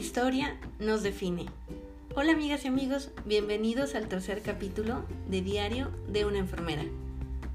historia 0.00 0.56
nos 0.78 1.02
define. 1.02 1.44
Hola 2.16 2.32
amigas 2.32 2.64
y 2.64 2.68
amigos, 2.68 3.10
bienvenidos 3.26 3.94
al 3.94 4.08
tercer 4.08 4.40
capítulo 4.40 5.04
de 5.28 5.42
Diario 5.42 5.90
de 6.08 6.24
una 6.24 6.38
enfermera. 6.38 6.84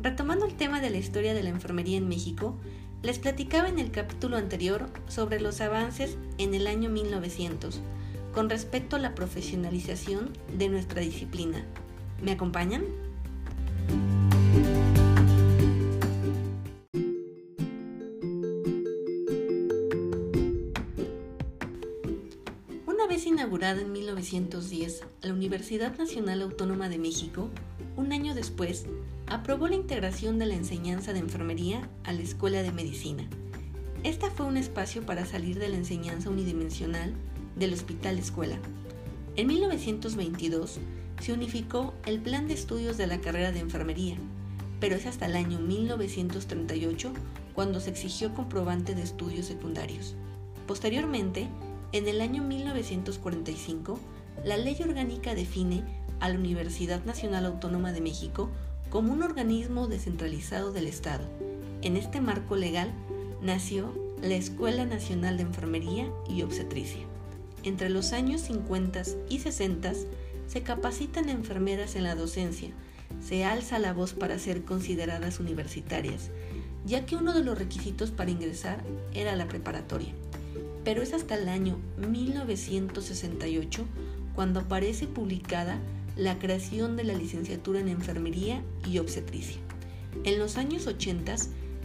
Retomando 0.00 0.46
el 0.46 0.56
tema 0.56 0.80
de 0.80 0.90
la 0.90 0.96
historia 0.96 1.34
de 1.34 1.44
la 1.44 1.50
enfermería 1.50 1.96
en 1.96 2.08
México, 2.08 2.56
les 3.00 3.20
platicaba 3.20 3.68
en 3.68 3.78
el 3.78 3.92
capítulo 3.92 4.36
anterior 4.36 4.90
sobre 5.06 5.38
los 5.38 5.60
avances 5.60 6.18
en 6.38 6.54
el 6.54 6.66
año 6.66 6.90
1900 6.90 7.80
con 8.34 8.50
respecto 8.50 8.96
a 8.96 8.98
la 8.98 9.14
profesionalización 9.14 10.32
de 10.58 10.68
nuestra 10.68 11.00
disciplina. 11.00 11.64
¿Me 12.20 12.32
acompañan? 12.32 12.82
Inaugurada 23.26 23.80
en 23.80 23.92
1910, 23.92 25.04
la 25.22 25.32
Universidad 25.32 25.96
Nacional 25.96 26.42
Autónoma 26.42 26.88
de 26.88 26.98
México, 26.98 27.48
un 27.96 28.12
año 28.12 28.34
después, 28.34 28.86
aprobó 29.26 29.68
la 29.68 29.76
integración 29.76 30.38
de 30.38 30.46
la 30.46 30.54
enseñanza 30.54 31.12
de 31.12 31.20
enfermería 31.20 31.88
a 32.04 32.12
la 32.12 32.22
Escuela 32.22 32.62
de 32.62 32.72
Medicina. 32.72 33.28
Esta 34.02 34.30
fue 34.30 34.46
un 34.46 34.56
espacio 34.56 35.06
para 35.06 35.26
salir 35.26 35.58
de 35.58 35.68
la 35.68 35.76
enseñanza 35.76 36.30
unidimensional 36.30 37.12
del 37.56 37.72
hospital 37.72 38.18
escuela. 38.18 38.58
En 39.36 39.46
1922 39.46 40.78
se 41.20 41.32
unificó 41.32 41.94
el 42.06 42.20
plan 42.20 42.48
de 42.48 42.54
estudios 42.54 42.96
de 42.96 43.06
la 43.06 43.20
carrera 43.20 43.52
de 43.52 43.60
enfermería, 43.60 44.16
pero 44.80 44.96
es 44.96 45.06
hasta 45.06 45.26
el 45.26 45.36
año 45.36 45.60
1938 45.60 47.12
cuando 47.54 47.78
se 47.80 47.90
exigió 47.90 48.34
comprobante 48.34 48.94
de 48.94 49.02
estudios 49.02 49.46
secundarios. 49.46 50.16
Posteriormente, 50.66 51.48
en 51.92 52.08
el 52.08 52.22
año 52.22 52.42
1945, 52.42 54.00
la 54.44 54.56
ley 54.56 54.76
orgánica 54.82 55.34
define 55.34 55.84
a 56.20 56.30
la 56.30 56.38
Universidad 56.38 57.04
Nacional 57.04 57.44
Autónoma 57.44 57.92
de 57.92 58.00
México 58.00 58.50
como 58.88 59.12
un 59.12 59.22
organismo 59.22 59.88
descentralizado 59.88 60.72
del 60.72 60.86
Estado. 60.86 61.24
En 61.82 61.98
este 61.98 62.20
marco 62.22 62.56
legal 62.56 62.90
nació 63.42 63.92
la 64.22 64.34
Escuela 64.34 64.86
Nacional 64.86 65.36
de 65.36 65.42
Enfermería 65.42 66.10
y 66.28 66.42
Obstetricia. 66.42 67.02
Entre 67.62 67.90
los 67.90 68.12
años 68.12 68.40
50 68.42 69.02
y 69.28 69.40
60 69.40 69.92
se 70.46 70.62
capacitan 70.62 71.28
enfermeras 71.28 71.94
en 71.94 72.04
la 72.04 72.14
docencia, 72.14 72.70
se 73.20 73.44
alza 73.44 73.78
la 73.78 73.92
voz 73.92 74.14
para 74.14 74.38
ser 74.38 74.64
consideradas 74.64 75.40
universitarias, 75.40 76.30
ya 76.86 77.04
que 77.04 77.16
uno 77.16 77.34
de 77.34 77.44
los 77.44 77.58
requisitos 77.58 78.10
para 78.10 78.30
ingresar 78.30 78.82
era 79.12 79.36
la 79.36 79.46
preparatoria 79.46 80.14
pero 80.84 81.02
es 81.02 81.12
hasta 81.12 81.36
el 81.36 81.48
año 81.48 81.78
1968 81.98 83.84
cuando 84.34 84.60
aparece 84.60 85.06
publicada 85.06 85.78
la 86.16 86.38
creación 86.38 86.96
de 86.96 87.04
la 87.04 87.14
licenciatura 87.14 87.80
en 87.80 87.88
enfermería 87.88 88.62
y 88.86 88.98
obstetricia. 88.98 89.60
En 90.24 90.38
los 90.38 90.56
años 90.56 90.86
80 90.86 91.36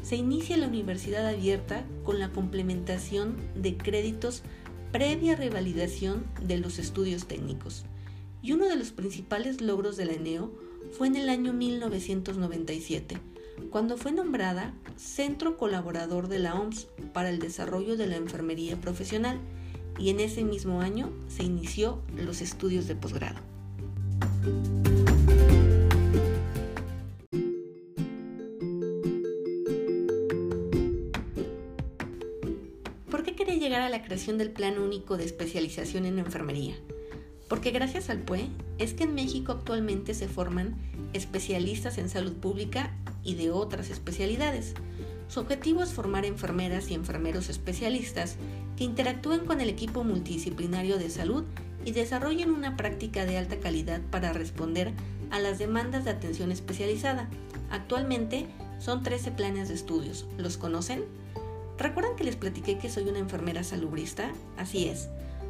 se 0.02 0.16
inicia 0.16 0.58
la 0.58 0.68
universidad 0.68 1.28
abierta 1.28 1.86
con 2.04 2.20
la 2.20 2.30
complementación 2.30 3.38
de 3.56 3.78
créditos 3.78 4.44
previa 4.92 5.36
revalidación 5.36 6.26
de 6.42 6.58
los 6.58 6.80
estudios 6.80 7.28
técnicos. 7.28 7.86
Y 8.42 8.54
uno 8.54 8.68
de 8.68 8.76
los 8.76 8.92
principales 8.92 9.62
logros 9.62 9.98
de 9.98 10.06
la 10.06 10.14
ENEO 10.14 10.52
fue 10.92 11.08
en 11.08 11.18
el 11.18 11.30
año 11.30 11.54
1997, 11.54 13.18
cuando 13.70 13.98
fue 13.98 14.12
nombrada 14.12 14.74
Centro 14.96 15.58
Colaborador 15.58 16.28
de 16.28 16.40
la 16.40 16.56
OMS 16.56 16.88
para 17.18 17.30
el 17.30 17.40
Desarrollo 17.40 17.98
de 17.98 18.06
la 18.06 18.16
Enfermería 18.16 18.80
Profesional 18.80 19.40
y 19.98 20.12
en 20.12 20.20
ese 20.20 20.44
mismo 20.44 20.82
año 20.82 21.12
se 21.28 21.42
inició 21.42 22.04
los 22.16 22.42
estudios 22.42 22.88
de 22.88 22.96
posgrado. 22.96 23.40
¿Por 33.10 33.24
qué 33.24 33.36
quería 33.36 33.56
llegar 33.56 33.82
a 33.82 33.90
la 33.90 34.04
creación 34.04 34.38
del 34.38 34.52
Plan 34.52 34.78
Único 34.78 35.18
de 35.18 35.26
Especialización 35.26 36.06
en 36.06 36.20
Enfermería? 36.20 36.76
Porque 37.50 37.72
gracias 37.72 38.12
al 38.12 38.20
PUE 38.20 38.48
es 38.78 38.94
que 38.94 39.06
en 39.06 39.16
México 39.16 39.54
actualmente 39.54 40.14
se 40.14 40.28
forman 40.28 40.76
especialistas 41.14 41.98
en 41.98 42.10
salud 42.10 42.34
pública 42.34 42.96
y 43.24 43.34
de 43.34 43.50
otras 43.50 43.90
especialidades. 43.90 44.76
Su 45.28 45.42
objetivo 45.42 45.84
es 45.84 45.94
formar 45.94 46.26
enfermeras 46.26 46.90
y 46.90 46.94
enfermeros 46.94 47.50
especialistas 47.50 48.38
que 48.78 48.86
interactúen 48.86 49.46
con 49.46 49.60
el 49.60 49.70
equipo 49.70 50.04
multidisciplinario 50.04 50.98
de 50.98 51.10
salud 51.10 51.44
y 51.84 51.92
desarrollen 51.92 52.52
una 52.52 52.78
práctica 52.78 53.26
de 53.26 53.38
alta 53.38 53.60
calidad 53.60 54.02
para 54.10 54.34
responder 54.34 54.94
a 55.30 55.40
las 55.40 55.60
demandas 55.60 56.06
de 56.06 56.12
atención 56.12 56.52
especializada. 56.52 57.28
Actualmente 57.70 58.48
son 58.80 59.04
13 59.04 59.32
planes 59.32 59.68
de 59.68 59.74
estudios. 59.74 60.26
¿Los 60.38 60.58
conocen? 60.58 61.04
¿Recuerdan 61.78 62.16
que 62.16 62.24
les 62.24 62.36
platiqué 62.36 62.78
que 62.78 62.90
soy 62.90 63.04
una 63.04 63.20
enfermera 63.20 63.64
salubrista? 63.64 64.32
Así 64.58 64.88
es. 64.88 65.10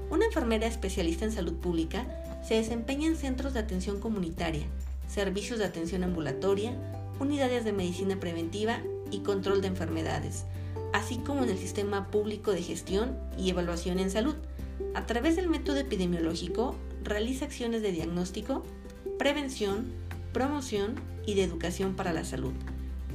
Una 0.09 0.25
enfermera 0.25 0.67
especialista 0.67 1.25
en 1.25 1.31
salud 1.31 1.53
pública 1.53 2.05
se 2.45 2.55
desempeña 2.55 3.07
en 3.07 3.15
centros 3.15 3.53
de 3.53 3.59
atención 3.59 3.99
comunitaria, 3.99 4.65
servicios 5.07 5.59
de 5.59 5.65
atención 5.65 6.03
ambulatoria, 6.03 6.73
unidades 7.19 7.65
de 7.65 7.73
medicina 7.73 8.19
preventiva 8.19 8.79
y 9.11 9.19
control 9.19 9.61
de 9.61 9.67
enfermedades, 9.67 10.45
así 10.93 11.17
como 11.17 11.43
en 11.43 11.49
el 11.49 11.57
sistema 11.57 12.09
público 12.09 12.51
de 12.51 12.61
gestión 12.61 13.17
y 13.37 13.49
evaluación 13.49 13.99
en 13.99 14.11
salud. 14.11 14.35
A 14.93 15.05
través 15.05 15.35
del 15.35 15.49
método 15.49 15.77
epidemiológico 15.77 16.75
realiza 17.03 17.45
acciones 17.45 17.81
de 17.81 17.91
diagnóstico, 17.91 18.63
prevención, 19.17 19.91
promoción 20.33 20.95
y 21.25 21.35
de 21.35 21.43
educación 21.43 21.95
para 21.95 22.13
la 22.13 22.23
salud. 22.23 22.53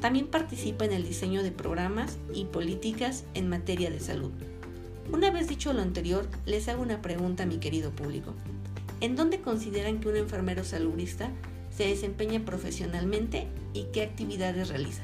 También 0.01 0.27
participa 0.27 0.85
en 0.85 0.93
el 0.93 1.05
diseño 1.05 1.43
de 1.43 1.53
programas 1.53 2.19
y 2.35 2.47
políticas 2.47 3.25
en 3.35 3.49
materia 3.49 3.91
de 3.91 4.01
salud. 4.01 4.33
Una 5.13 5.31
vez 5.31 5.49
dicho 5.49 5.73
lo 5.73 5.83
anterior, 5.83 6.29
les 6.47 6.69
hago 6.69 6.83
una 6.83 7.03
pregunta 7.03 7.45
a 7.45 7.47
mi 7.47 7.59
querido 7.59 7.91
público. 7.91 8.35
¿En 9.01 9.17
dónde 9.17 9.41
consideran 9.41 10.01
que 10.01 10.09
un 10.09 10.17
enfermero 10.17 10.65
salubrista 10.65 11.31
se 11.77 11.87
desempeña 11.87 12.45
profesionalmente 12.45 13.49
y 13.73 13.85
qué 13.93 14.03
actividades 14.03 14.69
realiza. 14.69 15.03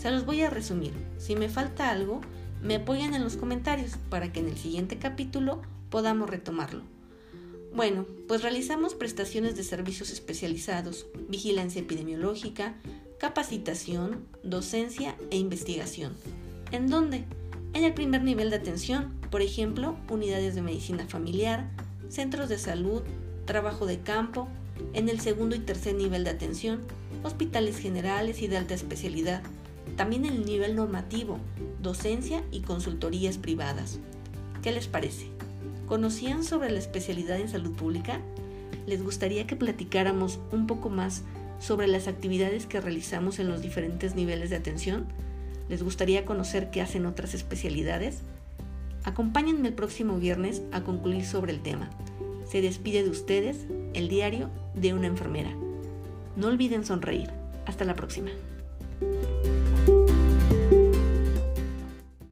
Se 0.00 0.10
los 0.10 0.24
voy 0.24 0.40
a 0.40 0.48
resumir. 0.48 0.94
Si 1.18 1.36
me 1.36 1.50
falta 1.50 1.90
algo, 1.90 2.22
me 2.62 2.76
apoyan 2.76 3.12
en 3.12 3.22
los 3.22 3.36
comentarios 3.36 3.98
para 4.08 4.32
que 4.32 4.40
en 4.40 4.48
el 4.48 4.56
siguiente 4.56 4.96
capítulo 4.96 5.60
podamos 5.90 6.30
retomarlo. 6.30 6.84
Bueno, 7.74 8.06
pues 8.26 8.40
realizamos 8.40 8.94
prestaciones 8.94 9.56
de 9.56 9.62
servicios 9.62 10.08
especializados, 10.08 11.06
vigilancia 11.28 11.82
epidemiológica, 11.82 12.76
capacitación, 13.18 14.24
docencia 14.42 15.16
e 15.30 15.36
investigación. 15.36 16.14
¿En 16.72 16.88
dónde? 16.88 17.26
En 17.74 17.84
el 17.84 17.92
primer 17.92 18.22
nivel 18.22 18.48
de 18.48 18.56
atención, 18.56 19.12
por 19.30 19.42
ejemplo, 19.42 19.98
unidades 20.08 20.54
de 20.54 20.62
medicina 20.62 21.04
familiar, 21.06 21.68
centros 22.08 22.48
de 22.48 22.56
salud, 22.56 23.02
trabajo 23.44 23.84
de 23.84 24.00
campo, 24.00 24.48
en 24.94 25.10
el 25.10 25.20
segundo 25.20 25.56
y 25.56 25.58
tercer 25.58 25.94
nivel 25.94 26.24
de 26.24 26.30
atención, 26.30 26.80
hospitales 27.22 27.76
generales 27.76 28.40
y 28.40 28.48
de 28.48 28.56
alta 28.56 28.72
especialidad, 28.72 29.42
también 29.96 30.24
el 30.24 30.44
nivel 30.44 30.76
normativo, 30.76 31.38
docencia 31.82 32.42
y 32.50 32.60
consultorías 32.60 33.38
privadas. 33.38 33.98
¿Qué 34.62 34.72
les 34.72 34.86
parece? 34.86 35.26
¿Conocían 35.86 36.44
sobre 36.44 36.70
la 36.70 36.78
especialidad 36.78 37.38
en 37.38 37.48
salud 37.48 37.74
pública? 37.74 38.20
¿Les 38.86 39.02
gustaría 39.02 39.46
que 39.46 39.56
platicáramos 39.56 40.38
un 40.52 40.66
poco 40.66 40.88
más 40.88 41.22
sobre 41.58 41.86
las 41.86 42.08
actividades 42.08 42.66
que 42.66 42.80
realizamos 42.80 43.38
en 43.38 43.48
los 43.48 43.62
diferentes 43.62 44.14
niveles 44.14 44.50
de 44.50 44.56
atención? 44.56 45.06
¿Les 45.68 45.82
gustaría 45.82 46.24
conocer 46.24 46.70
qué 46.70 46.80
hacen 46.80 47.06
otras 47.06 47.34
especialidades? 47.34 48.22
Acompáñenme 49.04 49.68
el 49.68 49.74
próximo 49.74 50.18
viernes 50.18 50.62
a 50.72 50.82
concluir 50.82 51.24
sobre 51.24 51.52
el 51.52 51.60
tema. 51.60 51.90
Se 52.48 52.60
despide 52.60 53.02
de 53.02 53.10
ustedes 53.10 53.66
el 53.94 54.08
diario 54.08 54.50
de 54.74 54.92
una 54.94 55.06
enfermera. 55.06 55.54
No 56.36 56.48
olviden 56.48 56.84
sonreír. 56.84 57.30
Hasta 57.66 57.84
la 57.84 57.94
próxima. 57.94 58.30